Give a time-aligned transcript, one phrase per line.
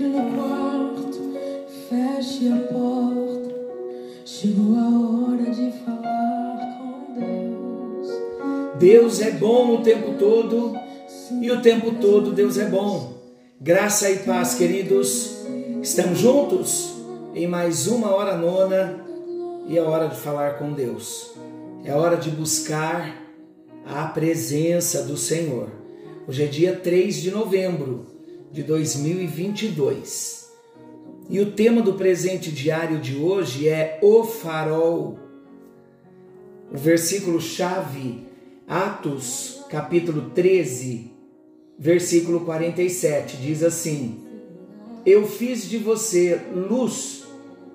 [0.00, 1.34] Entre no quarto,
[1.90, 3.54] feche a porta.
[4.24, 8.78] Chegou a hora de falar com Deus.
[8.78, 10.74] Deus é bom o tempo todo
[11.42, 13.12] e o tempo todo Deus é bom.
[13.60, 15.36] Graça e paz, queridos.
[15.82, 16.94] Estamos juntos
[17.34, 19.04] em mais uma hora nona
[19.68, 21.32] e é hora de falar com Deus.
[21.84, 23.22] É hora de buscar
[23.84, 25.68] a presença do Senhor.
[26.26, 28.19] Hoje é dia 3 de novembro
[28.50, 30.50] de 2022.
[31.28, 35.18] E o tema do presente diário de hoje é o farol.
[36.72, 38.26] O versículo chave,
[38.66, 41.12] Atos, capítulo 13,
[41.78, 44.24] versículo 47, diz assim:
[45.06, 47.24] Eu fiz de você luz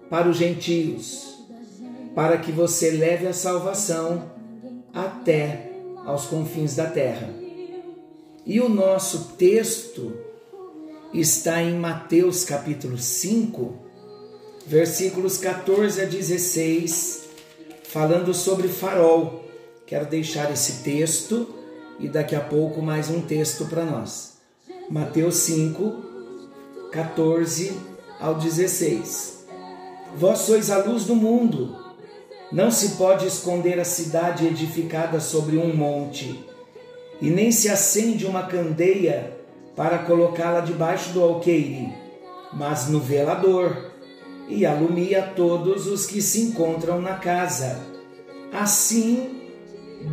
[0.09, 1.45] para os gentios,
[2.13, 4.31] para que você leve a salvação
[4.93, 5.71] até
[6.05, 7.33] aos confins da terra.
[8.45, 10.24] E o nosso texto
[11.13, 13.73] está em Mateus capítulo 5,
[14.65, 17.23] versículos 14 a 16,
[17.83, 19.45] falando sobre farol.
[19.85, 21.47] Quero deixar esse texto
[21.99, 24.33] e daqui a pouco mais um texto para nós.
[24.89, 27.73] Mateus 5, 14
[28.19, 29.45] ao 16.
[30.17, 31.77] Vós sois a luz do mundo.
[32.51, 36.45] Não se pode esconder a cidade edificada sobre um monte,
[37.21, 39.35] e nem se acende uma candeia
[39.75, 41.93] para colocá-la debaixo do alqueire,
[42.53, 43.91] mas no velador,
[44.47, 47.79] e alumia todos os que se encontram na casa.
[48.51, 49.41] Assim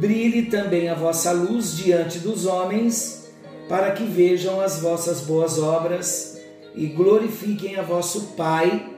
[0.01, 3.31] brilhe também a vossa luz diante dos homens,
[3.69, 6.41] para que vejam as vossas boas obras
[6.75, 8.91] e glorifiquem a vosso Pai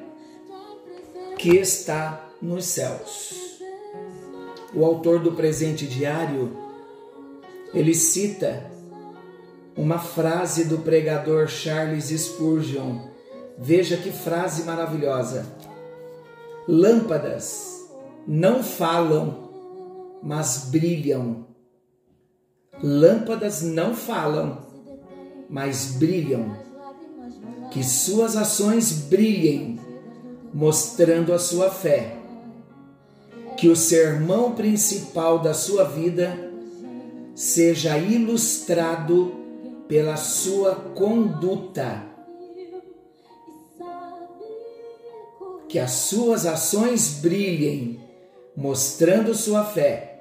[1.36, 3.60] que está nos céus.
[4.72, 6.56] O autor do presente diário,
[7.72, 8.73] ele cita
[9.76, 13.00] uma frase do pregador Charles Spurgeon.
[13.58, 15.46] Veja que frase maravilhosa.
[16.66, 17.84] Lâmpadas
[18.26, 19.50] não falam,
[20.22, 21.46] mas brilham.
[22.82, 24.58] Lâmpadas não falam,
[25.48, 26.56] mas brilham.
[27.70, 29.78] Que suas ações brilhem,
[30.52, 32.16] mostrando a sua fé.
[33.56, 36.50] Que o sermão principal da sua vida
[37.34, 39.43] seja ilustrado
[39.94, 42.02] pela sua conduta.
[45.68, 48.00] Que as suas ações brilhem,
[48.56, 50.18] mostrando sua fé,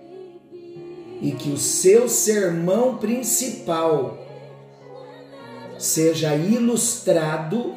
[1.19, 4.19] e que o seu sermão principal
[5.79, 7.73] seja ilustrado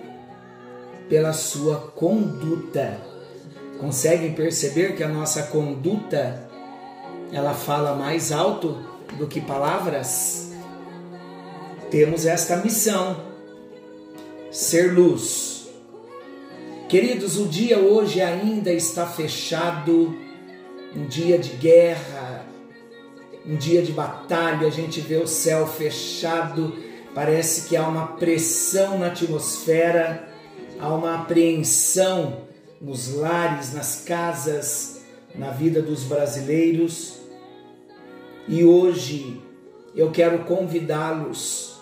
[1.09, 3.01] pela sua conduta.
[3.81, 6.47] Conseguem perceber que a nossa conduta
[7.33, 8.85] ela fala mais alto
[9.17, 10.46] do que palavras?
[11.91, 13.17] Temos esta missão:
[14.51, 15.69] ser luz.
[16.89, 20.17] Queridos, o dia hoje ainda está fechado,
[20.95, 22.47] um dia de guerra,
[23.45, 26.77] um dia de batalha, a gente vê o céu fechado,
[27.13, 30.29] parece que há uma pressão na atmosfera,
[30.79, 32.43] há uma apreensão
[32.81, 35.03] nos lares, nas casas,
[35.35, 37.19] na vida dos brasileiros.
[38.47, 39.43] E hoje
[39.95, 41.76] eu quero convidá-los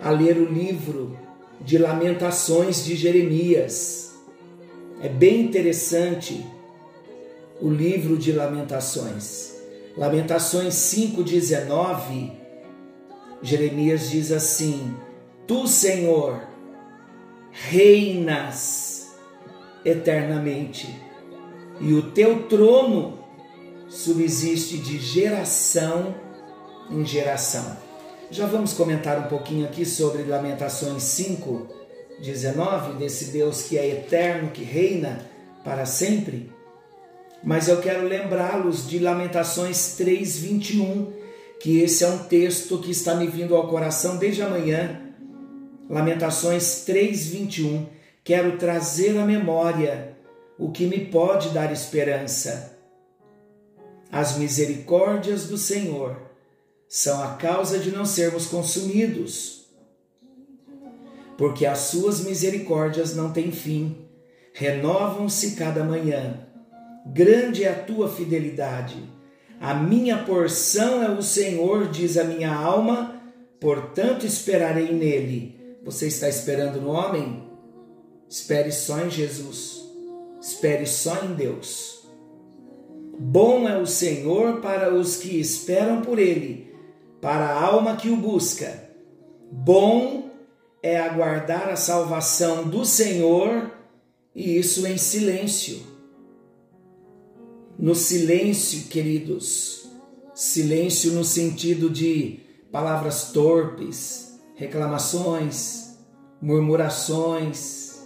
[0.00, 1.16] a ler o livro
[1.60, 4.14] de Lamentações de Jeremias.
[5.00, 6.44] É bem interessante
[7.60, 9.56] o livro de Lamentações.
[9.96, 12.30] Lamentações 5,19,
[13.42, 14.94] Jeremias diz assim:
[15.46, 16.40] Tu, Senhor,
[17.50, 19.12] reinas
[19.84, 20.88] eternamente,
[21.80, 23.18] e o teu trono
[23.88, 26.14] subsiste de geração
[26.90, 27.87] em geração.
[28.30, 31.66] Já vamos comentar um pouquinho aqui sobre Lamentações 5,
[32.20, 35.26] 19, desse Deus que é eterno, que reina
[35.64, 36.52] para sempre.
[37.42, 41.10] Mas eu quero lembrá-los de Lamentações 3, 21,
[41.58, 45.00] que esse é um texto que está me vindo ao coração desde amanhã.
[45.88, 47.86] Lamentações 3, 21.
[48.22, 50.18] Quero trazer à memória
[50.58, 52.76] o que me pode dar esperança.
[54.12, 56.27] As misericórdias do Senhor
[56.88, 59.66] são a causa de não sermos consumidos.
[61.36, 64.08] Porque as suas misericórdias não têm fim,
[64.54, 66.46] renovam-se cada manhã.
[67.06, 68.96] Grande é a tua fidelidade.
[69.60, 73.22] A minha porção é o Senhor, diz a minha alma,
[73.60, 75.78] portanto esperarei nele.
[75.84, 77.44] Você está esperando no homem?
[78.28, 79.84] Espere só em Jesus.
[80.40, 81.98] Espere só em Deus.
[83.18, 86.67] Bom é o Senhor para os que esperam por ele
[87.20, 88.88] para a alma que o busca.
[89.50, 90.30] Bom
[90.82, 93.72] é aguardar a salvação do Senhor
[94.34, 95.82] e isso em silêncio.
[97.78, 99.88] No silêncio, queridos,
[100.34, 105.96] silêncio no sentido de palavras torpes, reclamações,
[106.40, 108.02] murmurações,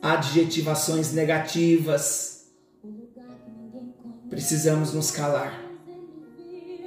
[0.00, 2.46] adjetivações negativas.
[4.28, 5.65] Precisamos nos calar.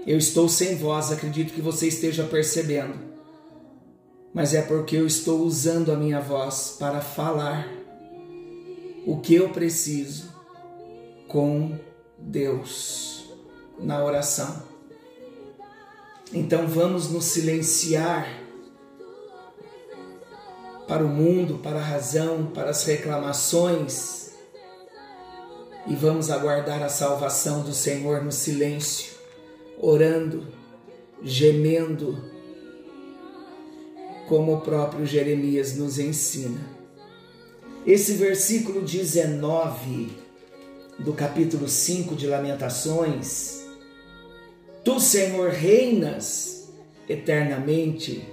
[0.10, 2.98] Eu estou sem voz, acredito que você esteja percebendo,
[4.34, 7.72] mas é porque eu estou usando a minha voz para falar
[9.06, 10.34] o que eu preciso
[11.28, 11.78] com
[12.18, 13.30] Deus
[13.78, 14.64] na oração.
[16.34, 18.28] Então vamos nos silenciar
[20.88, 24.32] para o mundo, para a razão, para as reclamações.
[25.86, 29.19] E vamos aguardar a salvação do Senhor no silêncio,
[29.80, 30.46] orando,
[31.24, 32.24] gemendo,
[34.28, 36.60] como o próprio Jeremias nos ensina.
[37.86, 40.10] Esse versículo 19
[41.00, 43.64] do capítulo 5 de Lamentações,
[44.84, 46.70] Tu, Senhor, reinas
[47.08, 48.26] eternamente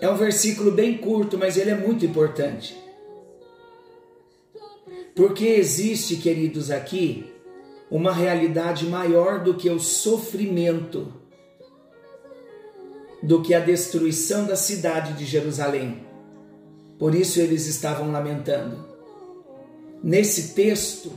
[0.00, 2.74] é um versículo bem curto, mas ele é muito importante.
[5.14, 7.29] Porque existe, queridos, aqui
[7.90, 11.12] uma realidade maior do que o sofrimento,
[13.22, 16.06] do que a destruição da cidade de Jerusalém.
[16.98, 18.86] Por isso eles estavam lamentando.
[20.02, 21.12] Nesse texto,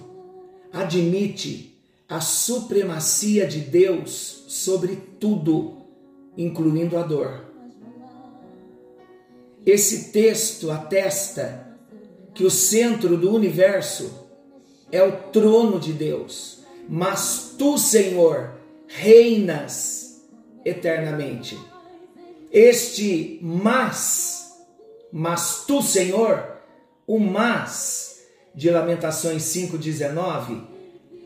[0.71, 1.77] admite
[2.09, 5.77] a supremacia de Deus sobre tudo,
[6.37, 7.45] incluindo a dor.
[9.65, 11.77] Esse texto atesta
[12.33, 14.27] que o centro do universo
[14.91, 18.51] é o trono de Deus, mas tu, Senhor,
[18.87, 20.21] reinas
[20.65, 21.57] eternamente.
[22.51, 24.53] Este mas,
[25.11, 26.57] mas tu, Senhor,
[27.07, 28.21] o mas
[28.53, 30.61] de Lamentações 5:19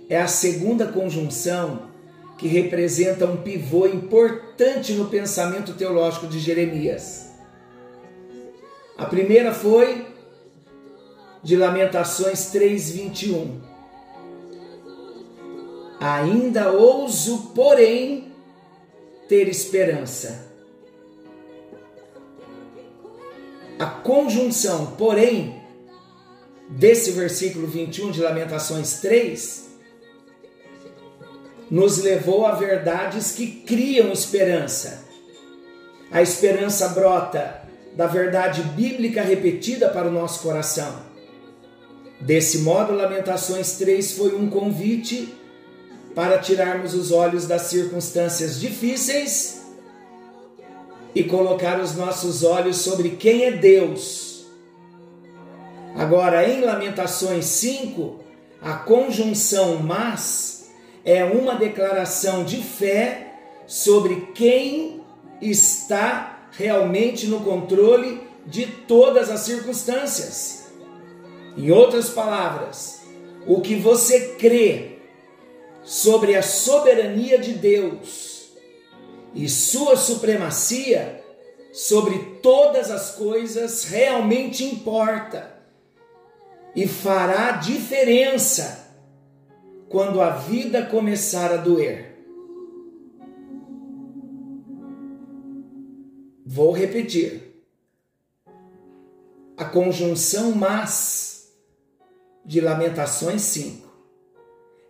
[0.10, 1.88] é a segunda conjunção
[2.38, 7.28] que representa um pivô importante no pensamento teológico de Jeremias.
[8.98, 10.08] A primeira foi
[11.44, 13.67] de Lamentações 3:21.
[16.00, 18.32] Ainda ouso, porém,
[19.28, 20.48] ter esperança.
[23.80, 25.62] A conjunção, porém,
[26.70, 29.68] desse versículo 21 de Lamentações 3
[31.70, 35.06] nos levou a verdades que criam esperança.
[36.12, 37.62] A esperança brota
[37.94, 41.06] da verdade bíblica repetida para o nosso coração.
[42.22, 45.34] Desse modo, Lamentações 3 foi um convite
[46.18, 49.62] para tirarmos os olhos das circunstâncias difíceis
[51.14, 54.48] e colocar os nossos olhos sobre quem é Deus.
[55.96, 58.20] Agora, em Lamentações 5,
[58.60, 60.72] a conjunção mas
[61.06, 63.36] é uma declaração de fé
[63.68, 65.04] sobre quem
[65.40, 70.66] está realmente no controle de todas as circunstâncias.
[71.56, 73.02] Em outras palavras,
[73.46, 74.97] o que você crê
[75.88, 78.52] sobre a soberania de Deus
[79.34, 81.24] e sua supremacia
[81.72, 85.50] sobre todas as coisas realmente importa
[86.76, 88.86] e fará diferença
[89.88, 92.18] quando a vida começar a doer.
[96.46, 97.64] Vou repetir.
[99.56, 101.50] A conjunção mas
[102.46, 103.87] de Lamentações 5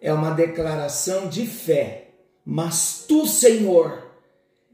[0.02, 2.10] é uma declaração de fé,
[2.46, 4.08] mas tu, Senhor,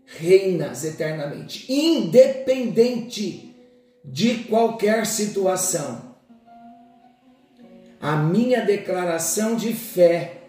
[0.05, 3.55] reinas eternamente, independente
[4.03, 6.13] de qualquer situação.
[7.99, 10.41] A minha declaração de fé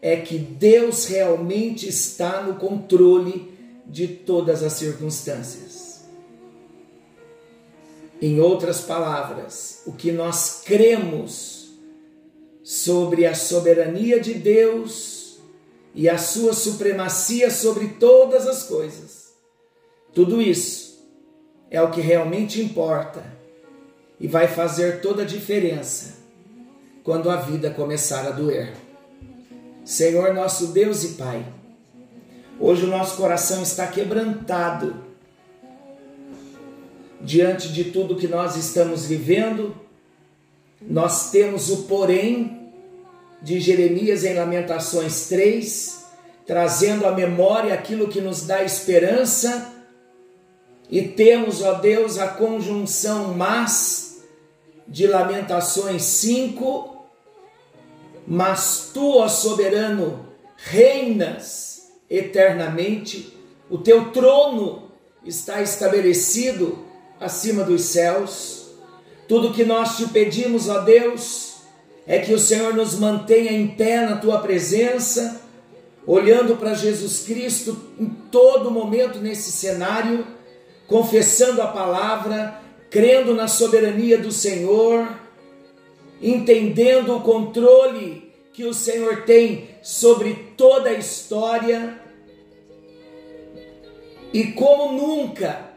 [0.00, 3.52] é que Deus realmente está no controle
[3.86, 6.04] de todas as circunstâncias.
[8.22, 11.53] Em outras palavras, o que nós cremos
[12.64, 15.38] sobre a soberania de Deus
[15.94, 19.34] e a sua supremacia sobre todas as coisas,
[20.12, 21.06] tudo isso
[21.70, 23.24] é o que realmente importa
[24.18, 26.14] e vai fazer toda a diferença
[27.04, 28.72] quando a vida começar a doer.
[29.84, 31.46] Senhor nosso Deus e Pai,
[32.58, 34.94] Hoje o nosso coração está quebrantado
[37.20, 39.74] diante de tudo que nós estamos vivendo.
[40.86, 42.72] Nós temos o porém
[43.42, 46.04] de Jeremias em Lamentações 3,
[46.46, 49.72] trazendo à memória aquilo que nos dá esperança
[50.90, 54.22] E temos, ó Deus, a conjunção mas
[54.86, 57.06] de Lamentações 5,
[58.26, 63.36] mas tu, ó soberano, reinas eternamente,
[63.70, 64.90] o teu trono
[65.24, 66.78] está estabelecido
[67.18, 68.63] acima dos céus.
[69.28, 71.54] Tudo que nós te pedimos, ó Deus,
[72.06, 75.40] é que o Senhor nos mantenha em pé na tua presença,
[76.06, 80.26] olhando para Jesus Cristo em todo momento nesse cenário,
[80.86, 85.08] confessando a palavra, crendo na soberania do Senhor,
[86.20, 91.98] entendendo o controle que o Senhor tem sobre toda a história.
[94.32, 95.73] E como nunca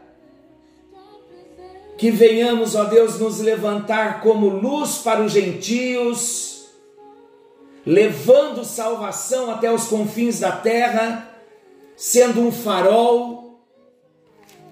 [1.98, 6.68] que venhamos, ó Deus, nos levantar como luz para os gentios,
[7.84, 11.28] levando salvação até os confins da terra,
[11.96, 13.60] sendo um farol,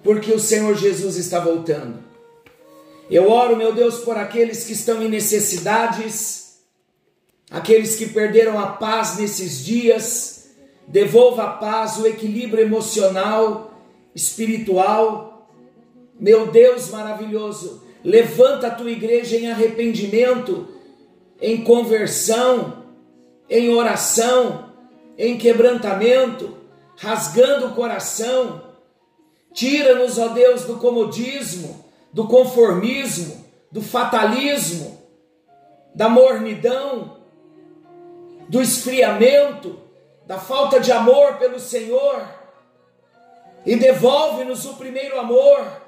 [0.04, 1.98] porque o Senhor Jesus está voltando.
[3.10, 6.60] Eu oro, meu Deus, por aqueles que estão em necessidades,
[7.50, 10.50] aqueles que perderam a paz nesses dias,
[10.86, 13.74] devolva a paz, o equilíbrio emocional,
[14.14, 15.35] espiritual,
[16.18, 20.68] meu Deus maravilhoso, levanta a tua igreja em arrependimento,
[21.40, 22.84] em conversão,
[23.48, 24.72] em oração,
[25.18, 26.56] em quebrantamento,
[26.96, 28.62] rasgando o coração.
[29.52, 34.98] Tira-nos, ó Deus, do comodismo, do conformismo, do fatalismo,
[35.94, 37.18] da mornidão,
[38.48, 39.78] do esfriamento,
[40.26, 42.26] da falta de amor pelo Senhor.
[43.64, 45.85] E devolve-nos o primeiro amor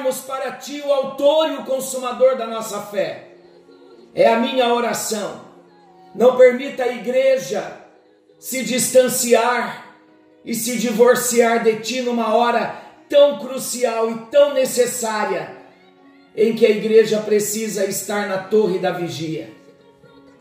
[0.00, 3.28] olharmos para Ti, o Autor e o Consumador da nossa fé.
[4.14, 5.42] É a minha oração.
[6.14, 7.78] Não permita a igreja
[8.38, 9.94] se distanciar
[10.44, 15.58] e se divorciar de Ti numa hora tão crucial e tão necessária
[16.34, 19.50] em que a igreja precisa estar na torre da vigia.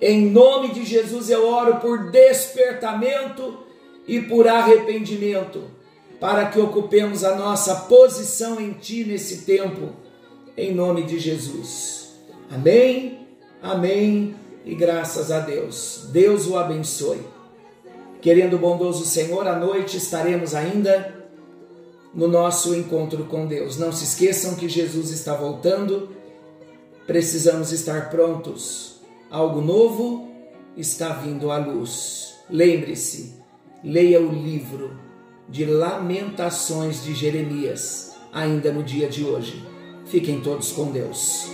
[0.01, 3.65] Em nome de Jesus eu oro por despertamento
[4.07, 5.69] e por arrependimento
[6.19, 9.93] para que ocupemos a nossa posição em Ti nesse tempo,
[10.57, 12.13] em nome de Jesus.
[12.51, 13.27] Amém,
[13.61, 14.35] amém
[14.65, 16.09] e graças a Deus.
[16.11, 17.21] Deus o abençoe.
[18.21, 21.15] Querendo o bondoso Senhor, à noite estaremos ainda
[22.13, 23.77] no nosso encontro com Deus.
[23.77, 26.09] Não se esqueçam que Jesus está voltando,
[27.07, 28.99] precisamos estar prontos.
[29.31, 30.27] Algo novo
[30.75, 32.35] está vindo à luz.
[32.49, 33.35] Lembre-se,
[33.81, 35.08] leia o livro
[35.49, 39.65] de Lamentações de Jeremias, ainda no dia de hoje.
[40.05, 41.49] Fiquem todos com Deus.